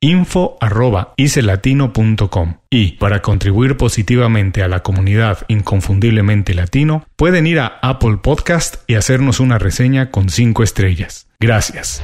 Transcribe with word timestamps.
info.icelatino.com 0.00 2.54
y 2.70 2.92
para 2.92 3.22
contribuir 3.22 3.76
positivamente 3.76 4.62
a 4.62 4.68
la 4.68 4.82
comunidad 4.82 5.38
inconfundiblemente 5.48 6.54
latino 6.54 7.04
pueden 7.16 7.46
ir 7.46 7.60
a 7.60 7.78
Apple 7.82 8.18
Podcast 8.22 8.76
y 8.86 8.94
hacernos 8.94 9.40
una 9.40 9.58
reseña 9.58 10.10
con 10.10 10.28
5 10.28 10.62
estrellas. 10.62 11.28
Gracias. 11.40 12.02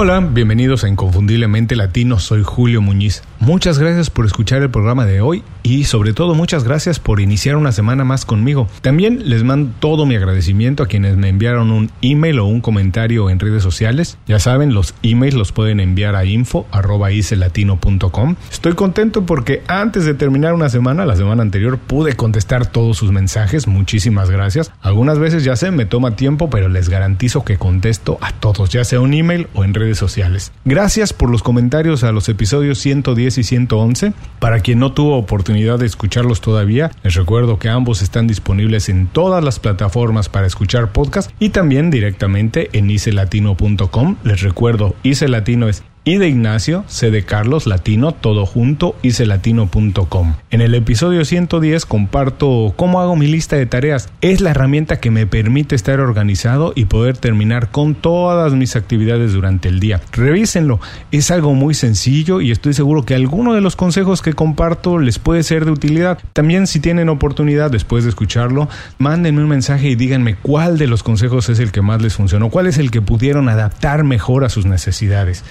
Hola, 0.00 0.20
bienvenidos 0.20 0.84
a 0.84 0.88
Inconfundiblemente 0.88 1.74
Latino, 1.74 2.20
soy 2.20 2.44
Julio 2.44 2.80
Muñiz. 2.80 3.24
Muchas 3.40 3.80
gracias 3.80 4.10
por 4.10 4.26
escuchar 4.26 4.62
el 4.62 4.70
programa 4.70 5.04
de 5.04 5.20
hoy 5.20 5.42
y 5.64 5.82
sobre 5.84 6.12
todo 6.12 6.36
muchas 6.36 6.62
gracias 6.62 7.00
por 7.00 7.18
iniciar 7.18 7.56
una 7.56 7.72
semana 7.72 8.04
más 8.04 8.24
conmigo. 8.24 8.68
También 8.80 9.28
les 9.28 9.42
mando 9.42 9.72
todo 9.80 10.06
mi 10.06 10.14
agradecimiento 10.14 10.84
a 10.84 10.86
quienes 10.86 11.16
me 11.16 11.28
enviaron 11.28 11.72
un 11.72 11.90
email 12.00 12.38
o 12.38 12.46
un 12.46 12.60
comentario 12.60 13.28
en 13.28 13.40
redes 13.40 13.64
sociales. 13.64 14.18
Ya 14.28 14.38
saben, 14.38 14.72
los 14.72 14.94
emails 15.02 15.34
los 15.34 15.50
pueden 15.50 15.80
enviar 15.80 16.14
a 16.14 16.24
info.icelatino.com. 16.24 18.36
Estoy 18.52 18.74
contento 18.74 19.26
porque 19.26 19.64
antes 19.66 20.04
de 20.04 20.14
terminar 20.14 20.54
una 20.54 20.68
semana, 20.68 21.06
la 21.06 21.16
semana 21.16 21.42
anterior, 21.42 21.76
pude 21.76 22.14
contestar 22.14 22.66
todos 22.66 22.96
sus 22.96 23.10
mensajes. 23.10 23.66
Muchísimas 23.66 24.30
gracias. 24.30 24.70
Algunas 24.80 25.18
veces 25.18 25.42
ya 25.42 25.56
sé, 25.56 25.72
me 25.72 25.86
toma 25.86 26.14
tiempo, 26.14 26.50
pero 26.50 26.68
les 26.68 26.88
garantizo 26.88 27.44
que 27.44 27.58
contesto 27.58 28.16
a 28.20 28.30
todos, 28.30 28.70
ya 28.70 28.84
sea 28.84 29.00
un 29.00 29.12
email 29.12 29.48
o 29.54 29.64
en 29.64 29.74
redes 29.74 29.87
sociales. 29.96 30.52
Gracias 30.66 31.14
por 31.14 31.30
los 31.30 31.42
comentarios 31.42 32.04
a 32.04 32.12
los 32.12 32.28
episodios 32.28 32.78
110 32.80 33.38
y 33.38 33.42
111. 33.42 34.12
Para 34.38 34.60
quien 34.60 34.80
no 34.80 34.92
tuvo 34.92 35.16
oportunidad 35.16 35.78
de 35.78 35.86
escucharlos 35.86 36.42
todavía, 36.42 36.90
les 37.02 37.14
recuerdo 37.14 37.58
que 37.58 37.70
ambos 37.70 38.02
están 38.02 38.26
disponibles 38.26 38.90
en 38.90 39.06
todas 39.06 39.42
las 39.42 39.58
plataformas 39.58 40.28
para 40.28 40.46
escuchar 40.46 40.92
podcast 40.92 41.30
y 41.38 41.50
también 41.50 41.90
directamente 41.90 42.68
en 42.72 42.90
icelatino.com. 42.90 44.16
Les 44.24 44.42
recuerdo, 44.42 44.94
Ice 45.02 45.28
Latino 45.28 45.68
es 45.68 45.82
y 46.08 46.16
de 46.16 46.26
Ignacio, 46.26 46.84
C 46.86 47.10
de 47.10 47.22
Carlos, 47.22 47.66
latino, 47.66 48.12
todo 48.12 48.46
junto, 48.46 48.96
icelatino.com. 49.02 50.36
En 50.50 50.62
el 50.62 50.74
episodio 50.74 51.22
110 51.22 51.84
comparto 51.84 52.72
cómo 52.76 53.02
hago 53.02 53.14
mi 53.14 53.26
lista 53.26 53.56
de 53.56 53.66
tareas. 53.66 54.08
Es 54.22 54.40
la 54.40 54.52
herramienta 54.52 55.00
que 55.00 55.10
me 55.10 55.26
permite 55.26 55.74
estar 55.74 56.00
organizado 56.00 56.72
y 56.74 56.86
poder 56.86 57.18
terminar 57.18 57.70
con 57.70 57.94
todas 57.94 58.54
mis 58.54 58.74
actividades 58.74 59.34
durante 59.34 59.68
el 59.68 59.80
día. 59.80 60.00
Revísenlo, 60.12 60.80
es 61.12 61.30
algo 61.30 61.52
muy 61.52 61.74
sencillo 61.74 62.40
y 62.40 62.52
estoy 62.52 62.72
seguro 62.72 63.04
que 63.04 63.14
alguno 63.14 63.52
de 63.52 63.60
los 63.60 63.76
consejos 63.76 64.22
que 64.22 64.32
comparto 64.32 64.98
les 64.98 65.18
puede 65.18 65.42
ser 65.42 65.66
de 65.66 65.72
utilidad. 65.72 66.18
También 66.32 66.66
si 66.66 66.80
tienen 66.80 67.10
oportunidad 67.10 67.70
después 67.70 68.04
de 68.04 68.10
escucharlo, 68.10 68.70
mándenme 68.96 69.42
un 69.42 69.50
mensaje 69.50 69.90
y 69.90 69.94
díganme 69.94 70.36
cuál 70.36 70.78
de 70.78 70.86
los 70.86 71.02
consejos 71.02 71.50
es 71.50 71.58
el 71.58 71.70
que 71.70 71.82
más 71.82 72.00
les 72.00 72.14
funcionó, 72.14 72.48
cuál 72.48 72.66
es 72.66 72.78
el 72.78 72.90
que 72.90 73.02
pudieron 73.02 73.50
adaptar 73.50 74.04
mejor 74.04 74.44
a 74.44 74.48
sus 74.48 74.64
necesidades. 74.64 75.44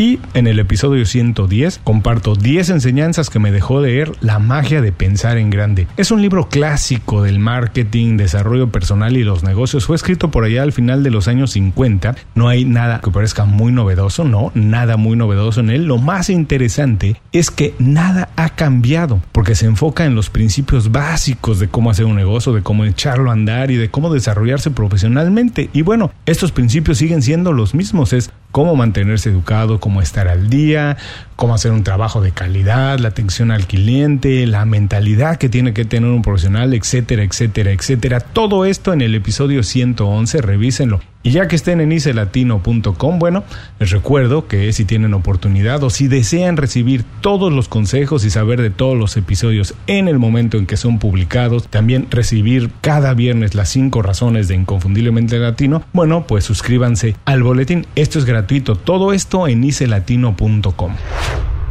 Y 0.00 0.20
en 0.34 0.46
el 0.46 0.60
episodio 0.60 1.04
110 1.04 1.80
comparto 1.82 2.36
10 2.36 2.70
enseñanzas 2.70 3.30
que 3.30 3.40
me 3.40 3.50
dejó 3.50 3.80
leer 3.80 4.12
La 4.20 4.38
magia 4.38 4.80
de 4.80 4.92
pensar 4.92 5.38
en 5.38 5.50
grande. 5.50 5.88
Es 5.96 6.12
un 6.12 6.22
libro 6.22 6.48
clásico 6.48 7.24
del 7.24 7.40
marketing, 7.40 8.16
desarrollo 8.16 8.70
personal 8.70 9.16
y 9.16 9.24
los 9.24 9.42
negocios. 9.42 9.86
Fue 9.86 9.96
escrito 9.96 10.30
por 10.30 10.44
allá 10.44 10.62
al 10.62 10.70
final 10.70 11.02
de 11.02 11.10
los 11.10 11.26
años 11.26 11.50
50. 11.50 12.14
No 12.36 12.46
hay 12.46 12.64
nada 12.64 13.00
que 13.00 13.10
parezca 13.10 13.44
muy 13.44 13.72
novedoso, 13.72 14.22
no, 14.22 14.52
nada 14.54 14.96
muy 14.96 15.16
novedoso 15.16 15.58
en 15.58 15.70
él. 15.70 15.86
Lo 15.86 15.98
más 15.98 16.30
interesante 16.30 17.20
es 17.32 17.50
que 17.50 17.74
nada 17.80 18.28
ha 18.36 18.50
cambiado 18.50 19.20
porque 19.32 19.56
se 19.56 19.66
enfoca 19.66 20.04
en 20.04 20.14
los 20.14 20.30
principios 20.30 20.92
básicos 20.92 21.58
de 21.58 21.66
cómo 21.66 21.90
hacer 21.90 22.04
un 22.04 22.14
negocio, 22.14 22.52
de 22.52 22.62
cómo 22.62 22.84
echarlo 22.84 23.30
a 23.30 23.32
andar 23.32 23.72
y 23.72 23.76
de 23.76 23.90
cómo 23.90 24.14
desarrollarse 24.14 24.70
profesionalmente. 24.70 25.70
Y 25.72 25.82
bueno, 25.82 26.12
estos 26.24 26.52
principios 26.52 26.98
siguen 26.98 27.20
siendo 27.20 27.52
los 27.52 27.74
mismos. 27.74 28.12
Es 28.12 28.30
cómo 28.50 28.74
mantenerse 28.76 29.30
educado, 29.30 29.80
cómo 29.80 30.00
estar 30.00 30.28
al 30.28 30.48
día, 30.48 30.96
cómo 31.36 31.54
hacer 31.54 31.72
un 31.72 31.84
trabajo 31.84 32.20
de 32.20 32.32
calidad, 32.32 32.98
la 32.98 33.08
atención 33.08 33.50
al 33.50 33.66
cliente, 33.66 34.46
la 34.46 34.64
mentalidad 34.64 35.36
que 35.36 35.48
tiene 35.48 35.72
que 35.72 35.84
tener 35.84 36.10
un 36.10 36.22
profesional, 36.22 36.74
etcétera, 36.74 37.22
etcétera, 37.22 37.70
etcétera. 37.72 38.20
Todo 38.20 38.64
esto 38.64 38.92
en 38.92 39.00
el 39.00 39.14
episodio 39.14 39.62
111, 39.62 40.40
revísenlo. 40.40 41.00
Y 41.22 41.32
ya 41.32 41.48
que 41.48 41.56
estén 41.56 41.80
en 41.80 41.92
icelatino.com, 41.92 43.18
bueno, 43.18 43.44
les 43.80 43.90
recuerdo 43.90 44.46
que 44.46 44.72
si 44.72 44.84
tienen 44.84 45.14
oportunidad 45.14 45.82
o 45.82 45.90
si 45.90 46.06
desean 46.06 46.56
recibir 46.56 47.04
todos 47.20 47.52
los 47.52 47.68
consejos 47.68 48.24
y 48.24 48.30
saber 48.30 48.62
de 48.62 48.70
todos 48.70 48.96
los 48.96 49.16
episodios 49.16 49.74
en 49.88 50.08
el 50.08 50.18
momento 50.18 50.58
en 50.58 50.66
que 50.66 50.76
son 50.76 50.98
publicados, 50.98 51.68
también 51.68 52.06
recibir 52.10 52.70
cada 52.80 53.14
viernes 53.14 53.54
las 53.54 53.68
cinco 53.68 54.00
razones 54.00 54.48
de 54.48 54.54
Inconfundiblemente 54.54 55.38
Latino, 55.38 55.82
bueno, 55.92 56.24
pues 56.26 56.44
suscríbanse 56.44 57.16
al 57.24 57.42
boletín. 57.42 57.86
Esto 57.96 58.18
es 58.18 58.24
gratuito. 58.24 58.76
Todo 58.76 59.12
esto 59.12 59.48
en 59.48 59.64
icelatino.com. 59.64 60.92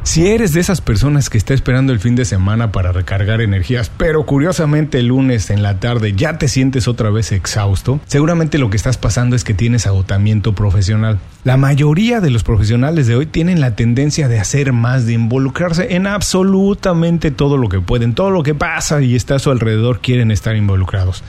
Si 0.08 0.26
eres 0.26 0.54
de 0.54 0.62
esas 0.62 0.80
personas 0.80 1.30
que 1.30 1.38
está 1.38 1.54
esperando 1.54 1.92
el 1.92 2.00
fin 2.00 2.16
de 2.16 2.24
semana 2.24 2.72
para 2.72 2.94
recargar 2.94 3.42
energías, 3.42 3.92
pero 3.98 4.26
curiosamente 4.26 5.00
el 5.00 5.08
lunes 5.08 5.50
en 5.50 5.62
la 5.62 5.82
tarde 5.82 6.14
ya 6.14 6.38
te 6.38 6.48
sientes 6.48 6.88
otra 6.88 7.10
vez 7.10 7.34
exhausto, 7.34 8.00
seguramente 8.08 8.58
lo 8.58 8.70
que 8.70 8.78
estás 8.78 8.98
pasando 8.98 9.36
es 9.36 9.44
que 9.44 9.54
tienes 9.54 9.86
agotamiento 9.86 10.56
profesional. 10.56 11.20
La 11.44 11.58
mayoría 11.58 12.22
de 12.22 12.30
los 12.30 12.46
profesionales 12.46 13.08
de 13.08 13.18
hoy 13.18 13.26
tienen 13.26 13.60
la 13.60 13.76
tendencia 13.76 14.30
de 14.30 14.40
hacer 14.40 14.72
más, 14.72 15.06
de 15.06 15.12
involucrarse 15.12 15.94
en 15.98 16.08
absolutamente 16.08 17.30
todo 17.30 17.58
lo 17.58 17.68
que 17.68 17.82
pueden, 17.82 18.16
todo 18.16 18.32
lo 18.32 18.44
que 18.44 18.56
pasa 18.56 19.02
y 19.02 19.14
está 19.14 19.36
a 19.36 19.40
su 19.40 19.52
alrededor 19.52 20.00
quieren 20.00 20.32
estar 20.32 20.56
involucrados. 20.56 21.22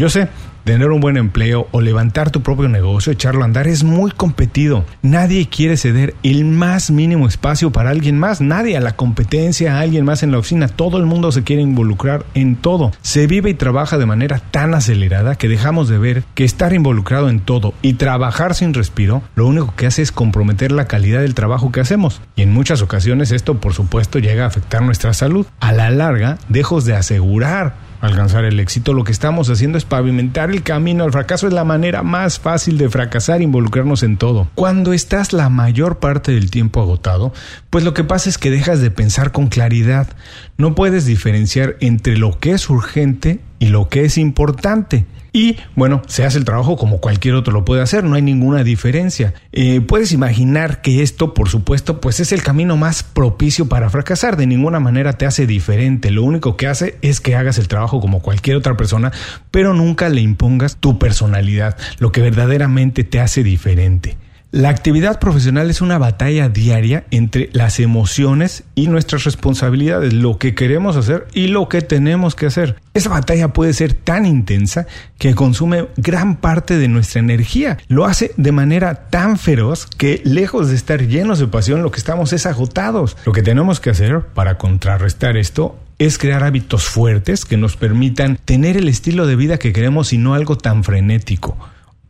Yo 0.00 0.08
sé, 0.08 0.28
tener 0.62 0.92
un 0.92 1.00
buen 1.00 1.16
empleo 1.16 1.66
o 1.72 1.80
levantar 1.80 2.30
tu 2.30 2.40
propio 2.40 2.68
negocio, 2.68 3.10
echarlo 3.10 3.42
a 3.42 3.46
andar, 3.46 3.66
es 3.66 3.82
muy 3.82 4.12
competido. 4.12 4.84
Nadie 5.02 5.48
quiere 5.48 5.76
ceder 5.76 6.14
el 6.22 6.44
más 6.44 6.92
mínimo 6.92 7.26
espacio 7.26 7.72
para 7.72 7.90
alguien 7.90 8.16
más. 8.16 8.40
Nadie 8.40 8.76
a 8.76 8.80
la 8.80 8.94
competencia, 8.94 9.74
a 9.74 9.80
alguien 9.80 10.04
más 10.04 10.22
en 10.22 10.30
la 10.30 10.38
oficina. 10.38 10.68
Todo 10.68 10.98
el 10.98 11.06
mundo 11.06 11.32
se 11.32 11.42
quiere 11.42 11.62
involucrar 11.62 12.24
en 12.34 12.54
todo. 12.54 12.92
Se 13.02 13.26
vive 13.26 13.50
y 13.50 13.54
trabaja 13.54 13.98
de 13.98 14.06
manera 14.06 14.38
tan 14.38 14.72
acelerada 14.72 15.34
que 15.34 15.48
dejamos 15.48 15.88
de 15.88 15.98
ver 15.98 16.22
que 16.36 16.44
estar 16.44 16.72
involucrado 16.72 17.28
en 17.28 17.40
todo 17.40 17.74
y 17.82 17.94
trabajar 17.94 18.54
sin 18.54 18.74
respiro, 18.74 19.22
lo 19.34 19.48
único 19.48 19.74
que 19.74 19.86
hace 19.86 20.02
es 20.02 20.12
comprometer 20.12 20.70
la 20.70 20.86
calidad 20.86 21.22
del 21.22 21.34
trabajo 21.34 21.72
que 21.72 21.80
hacemos. 21.80 22.20
Y 22.36 22.42
en 22.42 22.52
muchas 22.52 22.82
ocasiones 22.82 23.32
esto, 23.32 23.60
por 23.60 23.74
supuesto, 23.74 24.20
llega 24.20 24.44
a 24.44 24.46
afectar 24.46 24.80
nuestra 24.80 25.12
salud. 25.12 25.44
A 25.58 25.72
la 25.72 25.90
larga, 25.90 26.38
dejos 26.48 26.84
de 26.84 26.94
asegurar 26.94 27.87
alcanzar 28.00 28.44
el 28.44 28.60
éxito, 28.60 28.92
lo 28.92 29.04
que 29.04 29.12
estamos 29.12 29.50
haciendo 29.50 29.78
es 29.78 29.84
pavimentar 29.84 30.50
el 30.50 30.62
camino 30.62 31.04
al 31.04 31.12
fracaso. 31.12 31.46
Es 31.46 31.52
la 31.52 31.64
manera 31.64 32.02
más 32.02 32.38
fácil 32.38 32.78
de 32.78 32.88
fracasar, 32.88 33.42
involucrarnos 33.42 34.02
en 34.02 34.16
todo. 34.16 34.48
Cuando 34.54 34.92
estás 34.92 35.32
la 35.32 35.48
mayor 35.48 35.98
parte 35.98 36.32
del 36.32 36.50
tiempo 36.50 36.80
agotado, 36.80 37.32
pues 37.70 37.84
lo 37.84 37.94
que 37.94 38.04
pasa 38.04 38.28
es 38.28 38.38
que 38.38 38.50
dejas 38.50 38.80
de 38.80 38.90
pensar 38.90 39.32
con 39.32 39.48
claridad. 39.48 40.08
No 40.56 40.74
puedes 40.74 41.04
diferenciar 41.04 41.76
entre 41.80 42.16
lo 42.16 42.38
que 42.38 42.52
es 42.52 42.68
urgente 42.70 43.40
y 43.58 43.68
lo 43.68 43.88
que 43.88 44.04
es 44.04 44.18
importante. 44.18 45.06
Y 45.38 45.56
bueno, 45.76 46.02
se 46.08 46.24
hace 46.24 46.36
el 46.36 46.44
trabajo 46.44 46.76
como 46.76 46.98
cualquier 46.98 47.36
otro 47.36 47.52
lo 47.52 47.64
puede 47.64 47.80
hacer, 47.80 48.02
no 48.02 48.16
hay 48.16 48.22
ninguna 48.22 48.64
diferencia. 48.64 49.34
Eh, 49.52 49.80
puedes 49.80 50.10
imaginar 50.10 50.82
que 50.82 51.00
esto, 51.00 51.32
por 51.32 51.48
supuesto, 51.48 52.00
pues 52.00 52.18
es 52.18 52.32
el 52.32 52.42
camino 52.42 52.76
más 52.76 53.04
propicio 53.04 53.68
para 53.68 53.88
fracasar. 53.88 54.36
De 54.36 54.48
ninguna 54.48 54.80
manera 54.80 55.12
te 55.12 55.26
hace 55.26 55.46
diferente. 55.46 56.10
Lo 56.10 56.24
único 56.24 56.56
que 56.56 56.66
hace 56.66 56.98
es 57.02 57.20
que 57.20 57.36
hagas 57.36 57.58
el 57.58 57.68
trabajo 57.68 58.00
como 58.00 58.20
cualquier 58.20 58.56
otra 58.56 58.76
persona, 58.76 59.12
pero 59.52 59.74
nunca 59.74 60.08
le 60.08 60.22
impongas 60.22 60.74
tu 60.78 60.98
personalidad, 60.98 61.76
lo 62.00 62.10
que 62.10 62.20
verdaderamente 62.20 63.04
te 63.04 63.20
hace 63.20 63.44
diferente. 63.44 64.16
La 64.50 64.70
actividad 64.70 65.20
profesional 65.20 65.68
es 65.68 65.82
una 65.82 65.98
batalla 65.98 66.48
diaria 66.48 67.04
entre 67.10 67.50
las 67.52 67.80
emociones 67.80 68.64
y 68.74 68.86
nuestras 68.86 69.24
responsabilidades, 69.24 70.14
lo 70.14 70.38
que 70.38 70.54
queremos 70.54 70.96
hacer 70.96 71.26
y 71.34 71.48
lo 71.48 71.68
que 71.68 71.82
tenemos 71.82 72.34
que 72.34 72.46
hacer. 72.46 72.76
Esa 72.94 73.10
batalla 73.10 73.52
puede 73.52 73.74
ser 73.74 73.92
tan 73.92 74.24
intensa 74.24 74.86
que 75.18 75.34
consume 75.34 75.88
gran 75.98 76.36
parte 76.36 76.78
de 76.78 76.88
nuestra 76.88 77.20
energía. 77.20 77.76
Lo 77.88 78.06
hace 78.06 78.32
de 78.38 78.52
manera 78.52 79.10
tan 79.10 79.36
feroz 79.36 79.84
que 79.84 80.22
lejos 80.24 80.70
de 80.70 80.76
estar 80.76 81.06
llenos 81.06 81.40
de 81.40 81.48
pasión, 81.48 81.82
lo 81.82 81.90
que 81.90 81.98
estamos 81.98 82.32
es 82.32 82.46
agotados. 82.46 83.18
Lo 83.26 83.32
que 83.32 83.42
tenemos 83.42 83.80
que 83.80 83.90
hacer 83.90 84.28
para 84.28 84.56
contrarrestar 84.56 85.36
esto 85.36 85.78
es 85.98 86.16
crear 86.16 86.42
hábitos 86.42 86.84
fuertes 86.84 87.44
que 87.44 87.58
nos 87.58 87.76
permitan 87.76 88.38
tener 88.46 88.78
el 88.78 88.88
estilo 88.88 89.26
de 89.26 89.36
vida 89.36 89.58
que 89.58 89.74
queremos 89.74 90.14
y 90.14 90.16
no 90.16 90.32
algo 90.32 90.56
tan 90.56 90.84
frenético. 90.84 91.58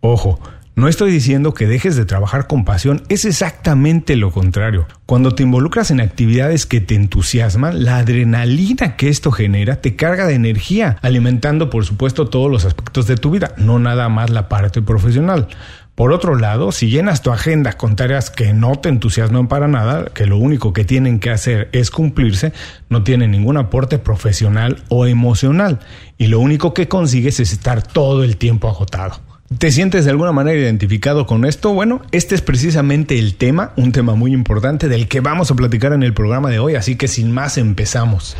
Ojo, 0.00 0.38
no 0.78 0.86
estoy 0.86 1.10
diciendo 1.10 1.54
que 1.54 1.66
dejes 1.66 1.96
de 1.96 2.04
trabajar 2.04 2.46
con 2.46 2.64
pasión, 2.64 3.02
es 3.08 3.24
exactamente 3.24 4.14
lo 4.14 4.30
contrario. 4.30 4.86
Cuando 5.06 5.34
te 5.34 5.42
involucras 5.42 5.90
en 5.90 6.00
actividades 6.00 6.66
que 6.66 6.80
te 6.80 6.94
entusiasman, 6.94 7.82
la 7.84 7.96
adrenalina 7.96 8.94
que 8.94 9.08
esto 9.08 9.32
genera 9.32 9.80
te 9.80 9.96
carga 9.96 10.28
de 10.28 10.34
energía, 10.34 10.96
alimentando 11.02 11.68
por 11.68 11.84
supuesto 11.84 12.28
todos 12.28 12.48
los 12.48 12.64
aspectos 12.64 13.08
de 13.08 13.16
tu 13.16 13.32
vida, 13.32 13.54
no 13.56 13.80
nada 13.80 14.08
más 14.08 14.30
la 14.30 14.48
parte 14.48 14.80
profesional. 14.80 15.48
Por 15.96 16.12
otro 16.12 16.36
lado, 16.36 16.70
si 16.70 16.88
llenas 16.88 17.22
tu 17.22 17.32
agenda 17.32 17.72
con 17.72 17.96
tareas 17.96 18.30
que 18.30 18.52
no 18.52 18.76
te 18.76 18.88
entusiasman 18.88 19.48
para 19.48 19.66
nada, 19.66 20.04
que 20.14 20.26
lo 20.26 20.36
único 20.36 20.72
que 20.72 20.84
tienen 20.84 21.18
que 21.18 21.30
hacer 21.30 21.70
es 21.72 21.90
cumplirse, 21.90 22.52
no 22.88 23.02
tienen 23.02 23.32
ningún 23.32 23.56
aporte 23.56 23.98
profesional 23.98 24.84
o 24.90 25.06
emocional, 25.06 25.80
y 26.18 26.28
lo 26.28 26.38
único 26.38 26.72
que 26.72 26.86
consigues 26.86 27.40
es 27.40 27.52
estar 27.52 27.82
todo 27.82 28.22
el 28.22 28.36
tiempo 28.36 28.68
agotado. 28.68 29.27
¿Te 29.56 29.72
sientes 29.72 30.04
de 30.04 30.10
alguna 30.10 30.30
manera 30.30 30.60
identificado 30.60 31.26
con 31.26 31.46
esto? 31.46 31.72
Bueno, 31.72 32.02
este 32.12 32.34
es 32.34 32.42
precisamente 32.42 33.18
el 33.18 33.34
tema, 33.34 33.72
un 33.76 33.92
tema 33.92 34.14
muy 34.14 34.34
importante 34.34 34.88
del 34.88 35.08
que 35.08 35.20
vamos 35.20 35.50
a 35.50 35.54
platicar 35.54 35.94
en 35.94 36.02
el 36.02 36.12
programa 36.12 36.50
de 36.50 36.58
hoy, 36.58 36.74
así 36.74 36.96
que 36.96 37.08
sin 37.08 37.32
más 37.32 37.56
empezamos. 37.56 38.36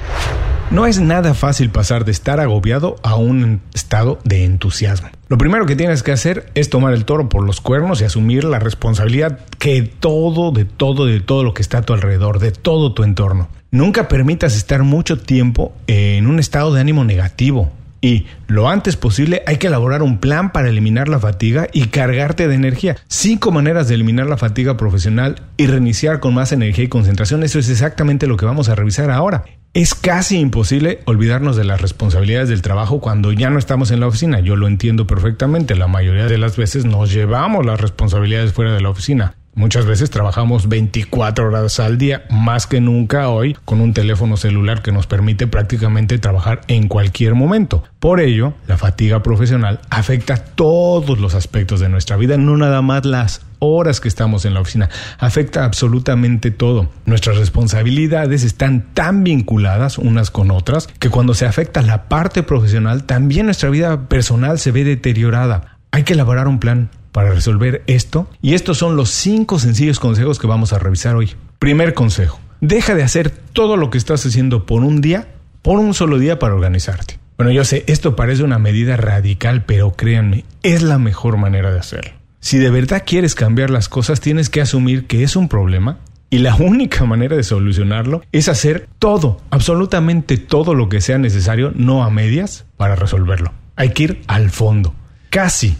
No 0.71 0.85
es 0.85 1.01
nada 1.01 1.33
fácil 1.33 1.71
pasar 1.71 2.05
de 2.05 2.13
estar 2.13 2.41
agobiado 2.41 2.97
a 3.03 3.17
un 3.17 3.63
estado 3.73 4.19
de 4.25 4.45
entusiasmo. 4.45 5.09
Lo 5.29 5.39
primero 5.39 5.65
que 5.65 5.77
tienes 5.77 6.03
que 6.03 6.13
hacer 6.13 6.51
es 6.55 6.69
tomar 6.69 6.93
el 6.93 7.07
toro 7.07 7.31
por 7.31 7.43
los 7.43 7.63
cuernos 7.63 8.03
y 8.03 8.05
asumir 8.05 8.45
la 8.45 8.59
responsabilidad 8.59 9.41
que 9.59 9.83
todo, 9.83 10.53
de 10.53 10.67
todo, 10.67 11.07
de 11.07 11.21
todo 11.21 11.43
lo 11.43 11.55
que 11.55 11.63
está 11.63 11.79
a 11.79 11.83
tu 11.83 11.95
alrededor, 11.95 12.39
de 12.39 12.53
todo 12.53 12.93
tu 12.93 13.03
entorno. 13.03 13.49
Nunca 13.71 14.09
permitas 14.09 14.55
estar 14.57 14.83
mucho 14.83 15.19
tiempo 15.19 15.73
en 15.87 16.27
un 16.27 16.39
estado 16.39 16.75
de 16.75 16.83
ánimo 16.83 17.03
negativo. 17.03 17.73
Y 18.01 18.27
lo 18.47 18.69
antes 18.69 18.97
posible 18.97 19.43
hay 19.47 19.57
que 19.57 19.67
elaborar 19.67 20.03
un 20.03 20.19
plan 20.19 20.53
para 20.53 20.69
eliminar 20.69 21.09
la 21.09 21.19
fatiga 21.19 21.67
y 21.73 21.87
cargarte 21.87 22.47
de 22.47 22.55
energía. 22.55 22.97
Cinco 23.09 23.51
maneras 23.51 23.89
de 23.89 23.95
eliminar 23.95 24.27
la 24.27 24.37
fatiga 24.37 24.77
profesional 24.77 25.43
y 25.57 25.67
reiniciar 25.67 26.21
con 26.21 26.35
más 26.35 26.53
energía 26.53 26.85
y 26.85 26.89
concentración. 26.89 27.43
Eso 27.43 27.59
es 27.59 27.69
exactamente 27.69 28.27
lo 28.27 28.37
que 28.37 28.47
vamos 28.47 28.69
a 28.69 28.75
revisar 28.75 29.11
ahora. 29.11 29.45
Es 29.75 29.95
casi 29.95 30.39
imposible 30.39 31.01
olvidarnos 31.05 31.57
de 31.57 31.65
las 31.65 31.81
responsabilidades 31.81 32.49
del 32.49 32.63
trabajo 32.63 33.01
cuando 33.01 33.33
ya 33.33 33.51
no 33.51 33.59
estamos 33.59 33.91
en 33.91 34.01
la 34.01 34.07
oficina. 34.07 34.41
Yo 34.41 34.57
lo 34.57 34.67
entiendo 34.67 35.07
perfectamente. 35.07 35.77
La 35.77 35.89
mayoría 35.89 36.27
de 36.27 36.39
las 36.39 36.57
veces 36.57 36.85
nos 36.85 37.13
llevamos 37.13 37.67
las 37.67 37.81
responsabilidades 37.81 38.53
fuera 38.53 38.73
de 38.73 38.81
la 38.81 38.91
oficina. 38.91 39.35
Muchas 39.59 39.87
veces 39.87 40.09
trabajamos 40.11 40.69
24 40.69 41.49
horas 41.49 41.81
al 41.81 41.99
día, 41.99 42.23
más 42.31 42.69
que 42.69 42.81
nunca 42.81 43.29
hoy, 43.29 43.57
con 43.65 43.81
un 43.81 43.93
teléfono 43.93 44.37
celular 44.37 44.83
que 44.83 44.93
nos 44.93 45.09
permite 45.09 45.49
prácticamente 45.49 46.21
trabajar 46.21 46.61
en 46.69 46.87
cualquier 46.87 47.35
momento. 47.35 47.83
Por 47.99 48.21
ello, 48.21 48.55
la 48.69 48.77
fatiga 48.77 49.21
profesional 49.25 49.81
afecta 49.91 50.37
todos 50.37 51.19
los 51.19 51.35
aspectos 51.35 51.81
de 51.81 51.89
nuestra 51.89 52.17
vida, 52.17 52.37
no 52.37 52.57
nada 52.57 52.83
más 52.83 53.05
las 53.05 53.41
horas 53.59 54.01
que 54.01 54.07
estamos 54.07 54.45
en 54.45 54.55
la 54.55 54.61
oficina, 54.61 54.91
afecta 55.19 55.65
absolutamente 55.65 56.53
todo. 56.53 56.89
Nuestras 57.05 57.37
responsabilidades 57.39 58.45
están 58.45 58.95
tan 58.95 59.25
vinculadas 59.25 59.99
unas 59.99 60.31
con 60.31 60.53
otras 60.53 60.87
que 60.87 61.11
cuando 61.11 61.35
se 61.35 61.47
afecta 61.47 61.83
la 61.83 62.05
parte 62.05 62.45
profesional, 62.45 63.03
también 63.03 63.47
nuestra 63.47 63.71
vida 63.71 64.09
personal 64.09 64.61
se 64.61 64.71
ve 64.71 64.85
deteriorada. 64.85 65.79
Hay 65.91 66.05
que 66.05 66.13
elaborar 66.13 66.47
un 66.47 66.61
plan, 66.61 66.91
para 67.13 67.31
resolver 67.31 67.83
esto 67.87 68.29
y 68.43 68.55
estos 68.55 68.79
son 68.79 68.97
los 68.97 69.11
cinco 69.11 69.59
sencillos 69.59 70.01
consejos 70.01 70.39
que 70.39 70.47
vamos 70.47 70.73
a 70.73 70.79
revisar 70.79 71.17
hoy. 71.17 71.33
Primer 71.59 71.95
consejo, 71.95 72.41
deja 72.61 72.95
de 72.95 73.03
hacer 73.03 73.31
todo 73.31 73.77
lo 73.77 73.91
que 73.91 73.99
estás 73.99 74.25
haciendo 74.25 74.67
por 74.67 74.83
un 74.83 75.01
día, 75.01 75.29
por 75.63 75.79
un 75.79 75.95
solo 75.95 76.19
día 76.19 76.39
para 76.39 76.55
organizarte. 76.55 77.19
Bueno, 77.37 77.53
yo 77.53 77.65
sé, 77.65 77.85
esto 77.87 78.17
parece 78.17 78.43
una 78.43 78.59
medida 78.59 78.97
radical, 78.97 79.65
pero 79.65 79.93
créanme, 79.93 80.45
es 80.63 80.83
la 80.83 80.99
mejor 80.99 81.37
manera 81.37 81.71
de 81.71 81.79
hacerlo. 81.79 82.13
Si 82.41 82.59
de 82.59 82.71
verdad 82.71 83.05
quieres 83.07 83.35
cambiar 83.35 83.71
las 83.71 83.89
cosas, 83.89 84.21
tienes 84.21 84.51
que 84.51 84.61
asumir 84.61 85.07
que 85.07 85.23
es 85.23 85.37
un 85.37 85.49
problema 85.49 85.99
y 86.31 86.39
la 86.39 86.55
única 86.59 87.05
manera 87.05 87.37
de 87.37 87.43
solucionarlo 87.43 88.23
es 88.33 88.49
hacer 88.49 88.89
todo, 88.99 89.41
absolutamente 89.51 90.37
todo 90.37 90.75
lo 90.75 90.89
que 90.89 91.01
sea 91.01 91.19
necesario, 91.19 91.73
no 91.75 92.05
a 92.05 92.11
medias, 92.11 92.67
para 92.77 92.97
resolverlo. 92.97 93.53
Hay 93.77 93.91
que 93.91 94.03
ir 94.03 94.23
al 94.27 94.51
fondo. 94.51 94.95
Casi 95.31 95.77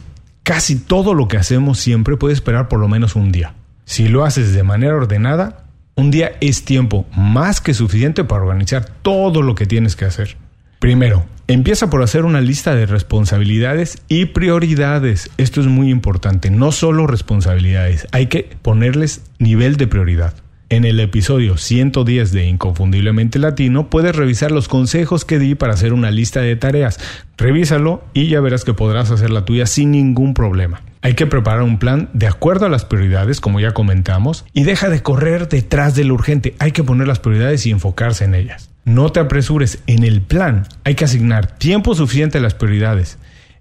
Casi 0.49 0.77
todo 0.77 1.13
lo 1.13 1.29
que 1.29 1.37
hacemos 1.37 1.79
siempre 1.79 2.17
puede 2.17 2.33
esperar 2.33 2.69
por 2.69 2.81
lo 2.81 2.89
menos 2.89 3.17
un 3.17 3.33
día. 3.33 3.53
Si 3.85 4.09
lo 4.09 4.25
haces 4.25 4.55
de 4.55 4.63
manera 4.63 4.97
ordenada, 4.97 5.67
un 5.95 6.11
día 6.11 6.33
es 6.41 6.65
tiempo 6.65 7.05
más 7.15 7.61
que 7.61 7.75
suficiente 7.75 8.25
para 8.25 8.45
organizar 8.45 8.87
todo 9.03 9.43
lo 9.43 9.55
que 9.55 9.67
tienes 9.67 9.95
que 9.95 10.07
hacer. 10.07 10.39
Primero, 10.79 11.27
empieza 11.49 11.91
por 11.91 12.03
hacer 12.03 12.25
una 12.25 12.41
lista 12.41 12.75
de 12.75 12.87
responsabilidades 12.87 13.99
y 14.09 14.25
prioridades. 14.25 15.29
Esto 15.37 15.61
es 15.61 15.67
muy 15.67 15.91
importante, 15.91 16.49
no 16.49 16.73
solo 16.73 17.07
responsabilidades, 17.07 18.09
hay 18.13 18.29
que 18.29 18.57
ponerles 18.63 19.21
nivel 19.39 19.77
de 19.77 19.87
prioridad. 19.87 20.33
En 20.71 20.85
el 20.85 21.01
episodio 21.01 21.57
110 21.57 22.31
de 22.31 22.45
Inconfundiblemente 22.45 23.39
Latino 23.39 23.89
puedes 23.89 24.15
revisar 24.15 24.51
los 24.51 24.69
consejos 24.69 25.25
que 25.25 25.39
di 25.39 25.55
para 25.55 25.73
hacer 25.73 25.95
una 25.95 26.11
lista 26.11 26.43
de 26.43 26.57
tareas. 26.57 27.01
Revísalo 27.39 28.05
y 28.13 28.29
ya 28.29 28.43
verás 28.43 28.67
que 28.67 28.75
podrás 28.75 29.11
hacer 29.11 29.31
la 29.31 29.47
tuya 29.47 29.65
sin 29.65 29.93
ningún 29.93 30.35
problema. 30.35 30.83
Hay 31.01 31.15
que 31.15 31.27
preparar 31.27 31.63
un 31.63 31.79
plan 31.79 32.11
de 32.13 32.27
acuerdo 32.27 32.67
a 32.67 32.69
las 32.69 32.85
prioridades, 32.85 33.41
como 33.41 33.61
ya 33.61 33.73
comentamos, 33.73 34.45
y 34.53 34.65
deja 34.65 34.91
de 34.91 35.03
correr 35.03 35.49
detrás 35.49 35.95
de 35.95 36.05
lo 36.05 36.13
urgente. 36.13 36.55
Hay 36.59 36.73
que 36.73 36.85
poner 36.85 37.09
las 37.09 37.19
prioridades 37.19 37.65
y 37.65 37.71
enfocarse 37.71 38.27
en 38.27 38.35
ellas. 38.35 38.69
No 38.85 39.11
te 39.11 39.21
apresures, 39.21 39.79
en 39.87 40.05
el 40.05 40.21
plan 40.21 40.67
hay 40.85 40.97
que 40.97 41.05
asignar 41.07 41.47
tiempo 41.47 41.95
suficiente 41.95 42.39
a 42.39 42.41
las 42.43 42.53
prioridades. 42.53 43.17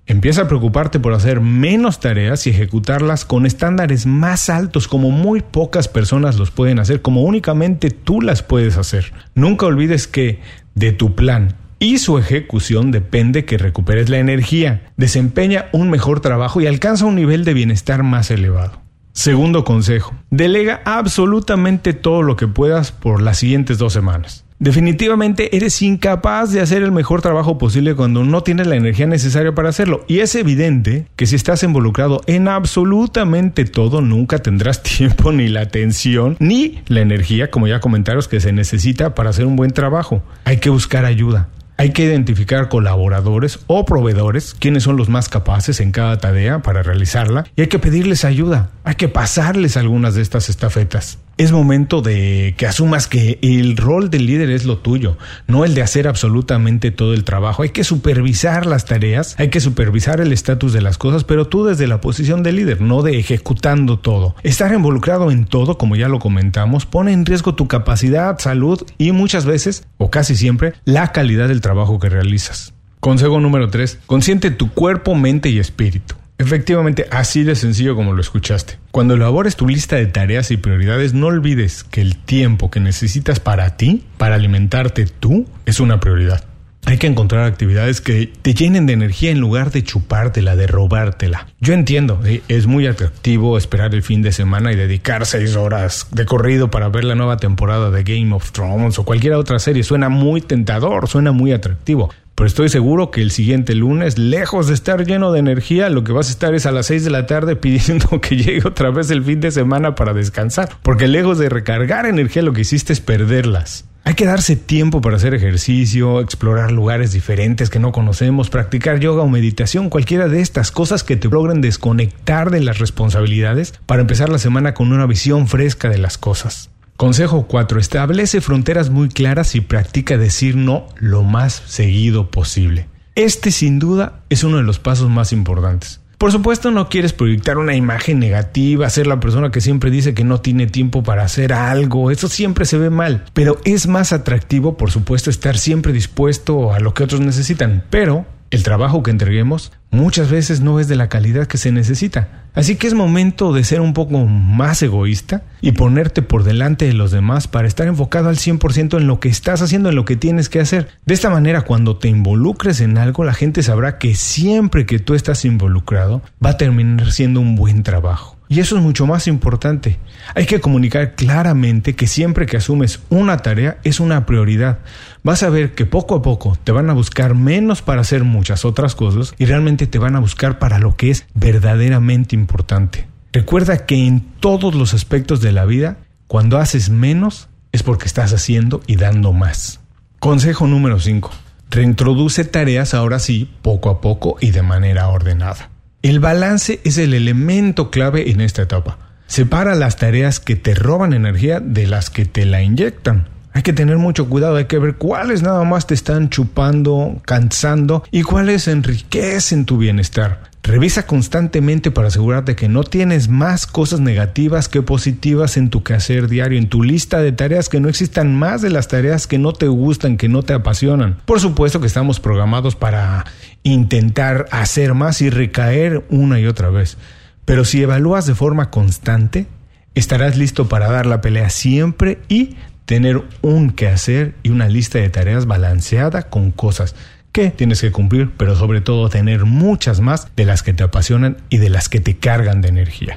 Empieza 0.09 0.43
a 0.43 0.47
preocuparte 0.47 1.01
por 1.01 1.13
hacer 1.13 1.41
menos 1.41 1.99
tareas 1.99 2.47
y 2.47 2.51
ejecutarlas 2.51 3.25
con 3.25 3.45
estándares 3.45 4.05
más 4.05 4.49
altos 4.49 4.87
como 4.87 5.11
muy 5.11 5.41
pocas 5.41 5.89
personas 5.89 6.37
los 6.37 6.49
pueden 6.49 6.79
hacer, 6.79 7.01
como 7.01 7.23
únicamente 7.23 7.89
tú 7.91 8.21
las 8.21 8.41
puedes 8.41 8.77
hacer. 8.77 9.11
Nunca 9.35 9.65
olvides 9.65 10.07
que 10.07 10.39
de 10.75 10.93
tu 10.93 11.13
plan 11.13 11.55
y 11.77 11.97
su 11.97 12.17
ejecución 12.17 12.91
depende 12.91 13.43
que 13.43 13.57
recuperes 13.57 14.07
la 14.07 14.19
energía, 14.19 14.89
desempeña 14.95 15.65
un 15.73 15.89
mejor 15.89 16.21
trabajo 16.21 16.61
y 16.61 16.67
alcanza 16.67 17.05
un 17.05 17.15
nivel 17.15 17.43
de 17.43 17.53
bienestar 17.53 18.03
más 18.03 18.31
elevado. 18.31 18.81
Segundo 19.11 19.65
consejo, 19.65 20.15
delega 20.29 20.81
absolutamente 20.85 21.93
todo 21.93 22.21
lo 22.21 22.37
que 22.37 22.47
puedas 22.47 22.93
por 22.93 23.21
las 23.21 23.39
siguientes 23.39 23.77
dos 23.77 23.91
semanas. 23.91 24.46
Definitivamente 24.59 25.55
eres 25.55 25.83
incapaz 25.83 26.51
de 26.51 26.61
hacer 26.61 26.81
el 26.81 26.91
mejor 26.91 27.21
trabajo 27.21 27.59
posible 27.59 27.93
cuando 27.93 28.23
no 28.23 28.41
tienes 28.41 28.65
la 28.65 28.75
energía 28.75 29.05
necesaria 29.05 29.53
para 29.53 29.69
hacerlo. 29.69 30.03
Y 30.07 30.19
es 30.19 30.33
evidente 30.33 31.05
que 31.15 31.27
si 31.27 31.35
estás 31.35 31.61
involucrado 31.61 32.21
en 32.25 32.47
absolutamente 32.47 33.65
todo, 33.65 34.01
nunca 34.01 34.39
tendrás 34.39 34.81
tiempo 34.97 35.31
ni 35.31 35.47
la 35.47 35.61
atención 35.61 36.37
ni 36.39 36.81
la 36.87 37.01
energía, 37.01 37.51
como 37.51 37.67
ya 37.67 37.79
comentaros, 37.79 38.27
que 38.27 38.39
se 38.39 38.51
necesita 38.51 39.13
para 39.13 39.29
hacer 39.29 39.45
un 39.45 39.55
buen 39.55 39.71
trabajo. 39.71 40.23
Hay 40.43 40.57
que 40.57 40.71
buscar 40.71 41.05
ayuda. 41.05 41.49
Hay 41.79 41.91
que 41.91 42.05
identificar 42.05 42.69
colaboradores 42.69 43.59
o 43.67 43.85
proveedores, 43.85 44.55
quienes 44.55 44.81
son 44.81 44.97
los 44.97 45.09
más 45.09 45.29
capaces 45.29 45.79
en 45.79 45.91
cada 45.91 46.17
tarea 46.17 46.63
para 46.63 46.81
realizarla, 46.81 47.45
y 47.55 47.61
hay 47.61 47.67
que 47.67 47.77
pedirles 47.77 48.25
ayuda, 48.25 48.71
hay 48.83 48.95
que 48.95 49.07
pasarles 49.07 49.77
algunas 49.77 50.15
de 50.15 50.23
estas 50.23 50.49
estafetas 50.49 51.19
es 51.37 51.51
momento 51.51 52.01
de 52.01 52.55
que 52.57 52.65
asumas 52.65 53.07
que 53.07 53.39
el 53.41 53.77
rol 53.77 54.09
del 54.09 54.25
líder 54.25 54.49
es 54.49 54.65
lo 54.65 54.79
tuyo, 54.79 55.17
no 55.47 55.65
el 55.65 55.75
de 55.75 55.83
hacer 55.83 56.07
absolutamente 56.07 56.91
todo 56.91 57.13
el 57.13 57.23
trabajo. 57.23 57.63
Hay 57.63 57.69
que 57.69 57.83
supervisar 57.83 58.65
las 58.65 58.85
tareas, 58.85 59.35
hay 59.39 59.49
que 59.49 59.59
supervisar 59.59 60.19
el 60.19 60.33
estatus 60.33 60.73
de 60.73 60.81
las 60.81 60.97
cosas, 60.97 61.23
pero 61.23 61.47
tú 61.47 61.65
desde 61.65 61.87
la 61.87 62.01
posición 62.01 62.43
de 62.43 62.51
líder, 62.51 62.81
no 62.81 63.03
de 63.03 63.19
ejecutando 63.19 63.99
todo. 63.99 64.35
Estar 64.43 64.73
involucrado 64.73 65.31
en 65.31 65.45
todo, 65.45 65.77
como 65.77 65.95
ya 65.95 66.09
lo 66.09 66.19
comentamos, 66.19 66.85
pone 66.85 67.13
en 67.13 67.25
riesgo 67.25 67.55
tu 67.55 67.67
capacidad, 67.67 68.39
salud 68.39 68.83
y 68.97 69.11
muchas 69.11 69.45
veces, 69.45 69.85
o 69.97 70.09
casi 70.09 70.35
siempre, 70.35 70.73
la 70.85 71.11
calidad 71.11 71.47
del 71.47 71.61
trabajo 71.61 71.99
que 71.99 72.09
realizas. 72.09 72.73
Consejo 72.99 73.39
número 73.39 73.69
3. 73.69 73.99
Consiente 74.05 74.51
tu 74.51 74.71
cuerpo, 74.71 75.15
mente 75.15 75.49
y 75.49 75.59
espíritu. 75.59 76.15
Efectivamente, 76.39 77.07
así 77.09 77.43
de 77.43 77.55
sencillo 77.55 77.95
como 77.95 78.13
lo 78.13 78.21
escuchaste. 78.21 78.77
Cuando 78.91 79.15
elabores 79.15 79.55
tu 79.55 79.67
lista 79.67 79.95
de 79.95 80.05
tareas 80.05 80.51
y 80.51 80.57
prioridades, 80.57 81.13
no 81.13 81.27
olvides 81.27 81.83
que 81.83 82.01
el 82.01 82.15
tiempo 82.15 82.69
que 82.69 82.79
necesitas 82.79 83.39
para 83.39 83.75
ti, 83.75 84.03
para 84.17 84.35
alimentarte 84.35 85.07
tú, 85.07 85.47
es 85.65 85.79
una 85.79 85.99
prioridad. 85.99 86.43
Hay 86.87 86.97
que 86.97 87.07
encontrar 87.07 87.43
actividades 87.43 87.99
que 87.99 88.31
te 88.41 88.53
llenen 88.53 88.85
de 88.85 88.93
energía 88.93 89.29
en 89.29 89.41
lugar 89.41 89.71
de 89.71 89.83
chupártela, 89.83 90.55
de 90.55 90.67
robártela. 90.67 91.47
Yo 91.59 91.73
entiendo, 91.73 92.21
¿eh? 92.23 92.43
es 92.47 92.65
muy 92.65 92.87
atractivo 92.87 93.57
esperar 93.57 93.93
el 93.93 94.03
fin 94.03 94.21
de 94.21 94.31
semana 94.31 94.71
y 94.71 94.77
dedicar 94.77 95.25
seis 95.25 95.57
horas 95.57 96.07
de 96.11 96.25
corrido 96.25 96.71
para 96.71 96.87
ver 96.87 97.03
la 97.03 97.15
nueva 97.15 97.35
temporada 97.35 97.91
de 97.91 98.03
Game 98.03 98.33
of 98.33 98.53
Thrones 98.53 98.97
o 98.99 99.03
cualquier 99.03 99.33
otra 99.33 99.59
serie. 99.59 99.83
Suena 99.83 100.07
muy 100.07 100.39
tentador, 100.39 101.09
suena 101.09 101.33
muy 101.33 101.51
atractivo. 101.51 102.09
Pero 102.35 102.47
estoy 102.47 102.69
seguro 102.69 103.11
que 103.11 103.21
el 103.21 103.31
siguiente 103.31 103.75
lunes, 103.75 104.17
lejos 104.17 104.67
de 104.67 104.75
estar 104.75 105.05
lleno 105.05 105.33
de 105.33 105.39
energía, 105.39 105.89
lo 105.89 106.05
que 106.05 106.13
vas 106.13 106.29
a 106.29 106.31
estar 106.31 106.55
es 106.55 106.65
a 106.65 106.71
las 106.71 106.85
6 106.85 107.03
de 107.03 107.09
la 107.09 107.25
tarde 107.25 107.57
pidiendo 107.57 108.21
que 108.21 108.37
llegue 108.37 108.65
otra 108.65 108.91
vez 108.91 109.11
el 109.11 109.25
fin 109.25 109.41
de 109.41 109.51
semana 109.51 109.93
para 109.95 110.13
descansar. 110.13 110.69
Porque 110.83 111.09
lejos 111.09 111.37
de 111.37 111.49
recargar 111.49 112.05
energía, 112.05 112.43
lo 112.43 112.53
que 112.53 112.61
hiciste 112.61 112.93
es 112.93 113.01
perderlas. 113.01 113.86
Hay 114.07 114.13
que 114.13 114.25
darse 114.25 114.55
tiempo 114.55 115.01
para 115.01 115.17
hacer 115.17 115.33
ejercicio, 115.33 116.21
explorar 116.21 116.71
lugares 116.71 117.11
diferentes 117.11 117.69
que 117.69 117.77
no 117.77 117.91
conocemos, 117.91 118.49
practicar 118.49 119.01
yoga 119.01 119.21
o 119.21 119.27
meditación, 119.27 119.89
cualquiera 119.89 120.29
de 120.29 120.39
estas 120.39 120.71
cosas 120.71 121.03
que 121.03 121.17
te 121.17 121.27
logren 121.27 121.59
desconectar 121.59 122.49
de 122.49 122.61
las 122.61 122.79
responsabilidades 122.79 123.73
para 123.85 123.99
empezar 123.99 124.29
la 124.29 124.39
semana 124.39 124.73
con 124.73 124.93
una 124.93 125.05
visión 125.07 125.49
fresca 125.49 125.89
de 125.89 125.97
las 125.97 126.17
cosas. 126.17 126.69
Consejo 126.95 127.47
4. 127.47 127.81
Establece 127.81 128.39
fronteras 128.39 128.89
muy 128.89 129.09
claras 129.09 129.55
y 129.55 129.59
practica 129.59 130.17
decir 130.17 130.55
no 130.55 130.87
lo 130.95 131.23
más 131.23 131.61
seguido 131.65 132.31
posible. 132.31 132.87
Este 133.15 133.51
sin 133.51 133.77
duda 133.77 134.21
es 134.29 134.45
uno 134.45 134.55
de 134.55 134.63
los 134.63 134.79
pasos 134.79 135.09
más 135.09 135.33
importantes. 135.33 135.99
Por 136.17 136.31
supuesto 136.31 136.71
no 136.71 136.89
quieres 136.89 137.13
proyectar 137.13 137.59
una 137.59 137.75
imagen 137.75 138.17
negativa, 138.17 138.89
ser 138.89 139.05
la 139.05 139.19
persona 139.19 139.51
que 139.51 139.61
siempre 139.61 139.91
dice 139.91 140.15
que 140.15 140.23
no 140.23 140.41
tiene 140.41 140.65
tiempo 140.65 141.03
para 141.03 141.23
hacer 141.23 141.53
algo, 141.53 142.09
eso 142.09 142.27
siempre 142.27 142.65
se 142.65 142.79
ve 142.79 142.89
mal, 142.89 143.25
pero 143.33 143.57
es 143.65 143.87
más 143.87 144.13
atractivo 144.13 144.77
por 144.77 144.89
supuesto 144.89 145.29
estar 145.29 145.59
siempre 145.59 145.93
dispuesto 145.93 146.73
a 146.73 146.79
lo 146.79 146.95
que 146.95 147.03
otros 147.03 147.21
necesitan, 147.21 147.83
pero 147.91 148.25
el 148.51 148.63
trabajo 148.63 149.03
que 149.03 149.11
entreguemos 149.11 149.71
muchas 149.91 150.29
veces 150.29 150.61
no 150.61 150.79
es 150.79 150.87
de 150.87 150.95
la 150.95 151.09
calidad 151.09 151.47
que 151.47 151.57
se 151.57 151.71
necesita. 151.71 152.43
Así 152.53 152.75
que 152.75 152.87
es 152.87 152.93
momento 152.93 153.53
de 153.53 153.63
ser 153.63 153.81
un 153.81 153.93
poco 153.93 154.25
más 154.25 154.81
egoísta 154.81 155.43
y 155.61 155.73
ponerte 155.73 156.21
por 156.21 156.43
delante 156.43 156.85
de 156.85 156.93
los 156.93 157.11
demás 157.11 157.47
para 157.47 157.67
estar 157.67 157.87
enfocado 157.87 158.29
al 158.29 158.37
100% 158.37 158.97
en 158.97 159.05
lo 159.05 159.19
que 159.19 159.29
estás 159.29 159.61
haciendo, 159.61 159.89
en 159.89 159.95
lo 159.95 160.05
que 160.05 160.15
tienes 160.15 160.49
que 160.49 160.59
hacer. 160.59 160.87
De 161.05 161.13
esta 161.13 161.29
manera, 161.29 161.61
cuando 161.61 161.97
te 161.97 162.07
involucres 162.07 162.81
en 162.81 162.97
algo, 162.97 163.23
la 163.23 163.33
gente 163.33 163.61
sabrá 163.61 163.99
que 163.99 164.15
siempre 164.15 164.85
que 164.85 164.99
tú 164.99 165.13
estás 165.13 165.45
involucrado, 165.45 166.23
va 166.43 166.51
a 166.51 166.57
terminar 166.57 167.11
siendo 167.11 167.41
un 167.41 167.55
buen 167.55 167.83
trabajo. 167.83 168.36
Y 168.49 168.61
eso 168.61 168.77
es 168.77 168.81
mucho 168.81 169.05
más 169.05 169.27
importante. 169.27 169.99
Hay 170.33 170.45
que 170.45 170.61
comunicar 170.61 171.15
claramente 171.15 171.95
que 171.95 172.07
siempre 172.07 172.45
que 172.45 172.57
asumes 172.57 173.01
una 173.09 173.37
tarea 173.37 173.77
es 173.83 173.99
una 173.99 174.25
prioridad. 174.25 174.79
Vas 175.23 175.43
a 175.43 175.49
ver 175.49 175.75
que 175.75 175.85
poco 175.85 176.15
a 176.15 176.21
poco 176.21 176.57
te 176.63 176.71
van 176.71 176.89
a 176.89 176.93
buscar 176.93 177.35
menos 177.35 177.81
para 177.81 178.01
hacer 178.01 178.23
muchas 178.23 178.63
otras 178.63 178.95
cosas 178.95 179.35
y 179.37 179.45
realmente 179.45 179.87
te 179.87 179.99
van 179.99 180.15
a 180.15 180.19
buscar 180.19 180.59
para 180.59 180.79
lo 180.79 180.95
que 180.95 181.11
es 181.11 181.25
verdaderamente 181.33 182.35
importante. 182.35 183.07
Recuerda 183.33 183.85
que 183.85 184.07
en 184.07 184.21
todos 184.39 184.73
los 184.73 184.93
aspectos 184.93 185.41
de 185.41 185.51
la 185.51 185.65
vida, 185.65 185.97
cuando 186.27 186.57
haces 186.57 186.89
menos 186.89 187.49
es 187.71 187.83
porque 187.83 188.05
estás 188.05 188.33
haciendo 188.33 188.81
y 188.87 188.95
dando 188.95 189.33
más. 189.33 189.81
Consejo 190.19 190.67
número 190.67 190.99
5. 190.99 191.31
Reintroduce 191.69 192.45
tareas 192.45 192.93
ahora 192.93 193.19
sí, 193.19 193.51
poco 193.61 193.89
a 193.89 193.99
poco 193.99 194.37
y 194.39 194.51
de 194.51 194.61
manera 194.61 195.09
ordenada. 195.09 195.69
El 196.07 196.21
balance 196.21 196.79
es 196.85 196.97
el 196.99 197.13
elemento 197.13 197.91
clave 197.91 198.31
en 198.31 198.39
esta 198.39 198.61
etapa. 198.61 198.97
Separa 199.27 199.75
las 199.75 199.97
tareas 199.97 200.39
que 200.39 200.55
te 200.55 200.73
roban 200.73 201.11
energía 201.11 201.59
de 201.59 201.85
las 201.85 202.09
que 202.09 202.23
te 202.23 202.45
la 202.45 202.61
inyectan. 202.61 203.27
Hay 203.51 203.61
que 203.61 203.73
tener 203.73 203.97
mucho 203.97 204.29
cuidado, 204.29 204.55
hay 204.55 204.67
que 204.67 204.79
ver 204.79 204.95
cuáles 204.95 205.43
nada 205.43 205.65
más 205.65 205.85
te 205.85 205.93
están 205.93 206.29
chupando, 206.29 207.21
cansando 207.25 208.05
y 208.09 208.23
cuáles 208.23 208.69
enriquecen 208.69 209.65
tu 209.65 209.79
bienestar. 209.79 210.47
Revisa 210.67 211.07
constantemente 211.07 211.91
para 211.91 212.09
asegurarte 212.09 212.57
que 212.57 212.67
no 212.67 212.83
tienes 212.83 213.29
más 213.29 213.65
cosas 213.65 214.01
negativas 214.01 214.67
que 214.67 214.81
positivas 214.81 215.55
en 215.55 215.69
tu 215.69 215.81
quehacer 215.81 216.27
diario, 216.27 216.59
en 216.59 216.67
tu 216.67 216.83
lista 216.83 217.19
de 217.19 217.31
tareas, 217.31 217.69
que 217.69 217.79
no 217.79 217.87
existan 217.87 218.35
más 218.35 218.61
de 218.61 218.69
las 218.69 218.89
tareas 218.89 219.27
que 219.27 219.37
no 219.37 219.53
te 219.53 219.69
gustan, 219.69 220.17
que 220.17 220.27
no 220.27 220.43
te 220.43 220.51
apasionan. 220.53 221.19
Por 221.23 221.39
supuesto 221.39 221.79
que 221.79 221.87
estamos 221.87 222.19
programados 222.19 222.75
para 222.75 223.23
intentar 223.63 224.45
hacer 224.51 224.93
más 224.93 225.21
y 225.21 225.29
recaer 225.29 226.05
una 226.09 226.39
y 226.39 226.45
otra 226.45 226.69
vez. 226.69 226.97
Pero 227.45 227.65
si 227.65 227.81
evalúas 227.81 228.25
de 228.25 228.35
forma 228.35 228.69
constante, 228.69 229.47
estarás 229.95 230.37
listo 230.37 230.67
para 230.67 230.91
dar 230.91 231.05
la 231.05 231.21
pelea 231.21 231.49
siempre 231.49 232.19
y 232.27 232.57
tener 232.85 233.23
un 233.41 233.71
quehacer 233.71 234.35
y 234.43 234.49
una 234.49 234.67
lista 234.67 234.99
de 234.99 235.09
tareas 235.09 235.45
balanceada 235.45 236.23
con 236.23 236.51
cosas 236.51 236.95
que 237.31 237.51
tienes 237.51 237.81
que 237.81 237.91
cumplir, 237.91 238.31
pero 238.35 238.55
sobre 238.55 238.81
todo 238.81 239.09
tener 239.09 239.45
muchas 239.45 239.99
más 239.99 240.27
de 240.35 240.45
las 240.45 240.63
que 240.63 240.73
te 240.73 240.83
apasionan 240.83 241.37
y 241.49 241.57
de 241.57 241.69
las 241.69 241.89
que 241.89 241.99
te 241.99 242.17
cargan 242.17 242.61
de 242.61 242.69
energía. 242.69 243.15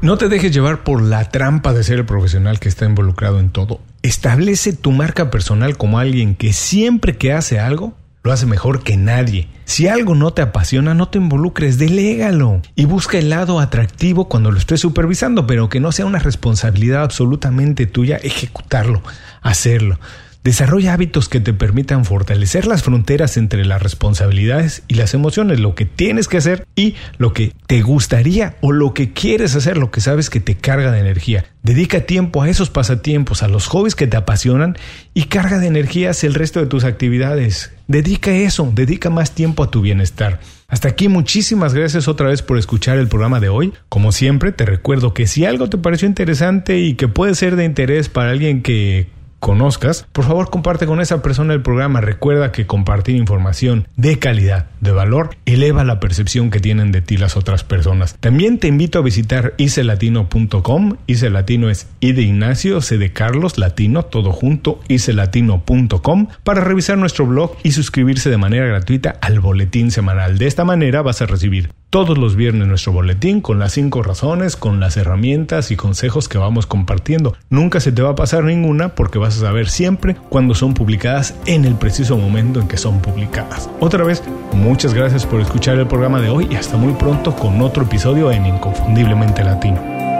No 0.00 0.18
te 0.18 0.28
dejes 0.28 0.52
llevar 0.52 0.82
por 0.82 1.00
la 1.00 1.28
trampa 1.28 1.72
de 1.72 1.84
ser 1.84 2.00
el 2.00 2.06
profesional 2.06 2.58
que 2.58 2.68
está 2.68 2.86
involucrado 2.86 3.38
en 3.38 3.50
todo. 3.50 3.80
Establece 4.02 4.72
tu 4.72 4.90
marca 4.90 5.30
personal 5.30 5.76
como 5.76 6.00
alguien 6.00 6.34
que 6.34 6.52
siempre 6.52 7.16
que 7.16 7.32
hace 7.32 7.60
algo 7.60 7.94
lo 8.22 8.32
hace 8.32 8.46
mejor 8.46 8.82
que 8.82 8.96
nadie. 8.96 9.48
Si 9.64 9.88
algo 9.88 10.14
no 10.14 10.32
te 10.32 10.42
apasiona, 10.42 10.94
no 10.94 11.08
te 11.08 11.18
involucres, 11.18 11.78
delégalo 11.78 12.62
y 12.76 12.84
busca 12.84 13.18
el 13.18 13.30
lado 13.30 13.58
atractivo 13.58 14.28
cuando 14.28 14.50
lo 14.50 14.58
estés 14.58 14.80
supervisando, 14.80 15.46
pero 15.46 15.68
que 15.68 15.80
no 15.80 15.92
sea 15.92 16.06
una 16.06 16.18
responsabilidad 16.18 17.02
absolutamente 17.02 17.86
tuya 17.86 18.16
ejecutarlo, 18.16 19.02
hacerlo. 19.40 19.98
Desarrolla 20.44 20.92
hábitos 20.92 21.28
que 21.28 21.38
te 21.38 21.52
permitan 21.52 22.04
fortalecer 22.04 22.66
las 22.66 22.82
fronteras 22.82 23.36
entre 23.36 23.64
las 23.64 23.80
responsabilidades 23.80 24.82
y 24.88 24.94
las 24.94 25.14
emociones, 25.14 25.60
lo 25.60 25.76
que 25.76 25.84
tienes 25.84 26.26
que 26.26 26.38
hacer 26.38 26.66
y 26.74 26.96
lo 27.16 27.32
que 27.32 27.52
te 27.68 27.80
gustaría 27.82 28.56
o 28.60 28.72
lo 28.72 28.92
que 28.92 29.12
quieres 29.12 29.54
hacer, 29.54 29.76
lo 29.76 29.92
que 29.92 30.00
sabes 30.00 30.30
que 30.30 30.40
te 30.40 30.56
carga 30.56 30.90
de 30.90 30.98
energía. 30.98 31.44
Dedica 31.62 32.00
tiempo 32.00 32.42
a 32.42 32.48
esos 32.48 32.70
pasatiempos, 32.70 33.44
a 33.44 33.48
los 33.48 33.68
hobbies 33.68 33.94
que 33.94 34.08
te 34.08 34.16
apasionan 34.16 34.76
y 35.14 35.24
carga 35.24 35.60
de 35.60 35.68
energía 35.68 36.10
hacia 36.10 36.26
el 36.26 36.34
resto 36.34 36.58
de 36.58 36.66
tus 36.66 36.82
actividades. 36.82 37.72
Dedica 37.86 38.32
eso, 38.32 38.68
dedica 38.74 39.10
más 39.10 39.36
tiempo 39.36 39.62
a 39.62 39.70
tu 39.70 39.80
bienestar. 39.80 40.40
Hasta 40.66 40.88
aquí 40.88 41.06
muchísimas 41.06 41.72
gracias 41.72 42.08
otra 42.08 42.28
vez 42.28 42.42
por 42.42 42.58
escuchar 42.58 42.98
el 42.98 43.06
programa 43.06 43.38
de 43.38 43.48
hoy. 43.48 43.74
Como 43.88 44.10
siempre, 44.10 44.50
te 44.50 44.66
recuerdo 44.66 45.14
que 45.14 45.28
si 45.28 45.44
algo 45.44 45.68
te 45.68 45.78
pareció 45.78 46.08
interesante 46.08 46.80
y 46.80 46.94
que 46.94 47.06
puede 47.06 47.36
ser 47.36 47.54
de 47.54 47.64
interés 47.64 48.08
para 48.08 48.32
alguien 48.32 48.62
que 48.62 49.21
conozcas, 49.42 50.06
por 50.12 50.24
favor 50.24 50.50
comparte 50.50 50.86
con 50.86 51.00
esa 51.00 51.20
persona 51.20 51.52
el 51.52 51.62
programa. 51.62 52.00
Recuerda 52.00 52.52
que 52.52 52.64
compartir 52.64 53.16
información 53.16 53.88
de 53.96 54.20
calidad, 54.20 54.66
de 54.80 54.92
valor, 54.92 55.30
eleva 55.46 55.82
la 55.82 55.98
percepción 55.98 56.48
que 56.50 56.60
tienen 56.60 56.92
de 56.92 57.02
ti 57.02 57.16
las 57.16 57.36
otras 57.36 57.64
personas. 57.64 58.16
También 58.20 58.58
te 58.58 58.68
invito 58.68 59.00
a 59.00 59.02
visitar 59.02 59.54
icelatino.com. 59.58 60.96
Ice 61.08 61.28
Latino 61.28 61.70
es 61.70 61.88
I 61.98 62.12
de 62.12 62.22
Ignacio, 62.22 62.80
C 62.80 62.98
de 62.98 63.12
Carlos, 63.12 63.58
Latino, 63.58 64.04
todo 64.04 64.30
junto, 64.30 64.80
icelatino.com 64.86 66.28
para 66.44 66.60
revisar 66.60 66.96
nuestro 66.96 67.26
blog 67.26 67.56
y 67.64 67.72
suscribirse 67.72 68.30
de 68.30 68.38
manera 68.38 68.66
gratuita 68.66 69.16
al 69.20 69.40
boletín 69.40 69.90
semanal. 69.90 70.38
De 70.38 70.46
esta 70.46 70.64
manera 70.64 71.02
vas 71.02 71.20
a 71.20 71.26
recibir 71.26 71.81
todos 71.92 72.16
los 72.16 72.36
viernes 72.36 72.66
nuestro 72.68 72.90
boletín 72.90 73.42
con 73.42 73.58
las 73.58 73.72
cinco 73.74 74.02
razones, 74.02 74.56
con 74.56 74.80
las 74.80 74.96
herramientas 74.96 75.70
y 75.70 75.76
consejos 75.76 76.26
que 76.26 76.38
vamos 76.38 76.64
compartiendo. 76.64 77.36
Nunca 77.50 77.80
se 77.80 77.92
te 77.92 78.00
va 78.00 78.12
a 78.12 78.14
pasar 78.14 78.44
ninguna 78.44 78.94
porque 78.94 79.18
vas 79.18 79.36
a 79.36 79.40
saber 79.40 79.68
siempre 79.68 80.16
cuando 80.30 80.54
son 80.54 80.72
publicadas 80.72 81.34
en 81.44 81.66
el 81.66 81.74
preciso 81.74 82.16
momento 82.16 82.60
en 82.60 82.68
que 82.68 82.78
son 82.78 83.02
publicadas. 83.02 83.68
Otra 83.78 84.04
vez, 84.04 84.22
muchas 84.54 84.94
gracias 84.94 85.26
por 85.26 85.42
escuchar 85.42 85.76
el 85.76 85.86
programa 85.86 86.22
de 86.22 86.30
hoy 86.30 86.48
y 86.50 86.54
hasta 86.54 86.78
muy 86.78 86.94
pronto 86.94 87.36
con 87.36 87.60
otro 87.60 87.82
episodio 87.82 88.32
en 88.32 88.46
Inconfundiblemente 88.46 89.44
Latino. 89.44 90.01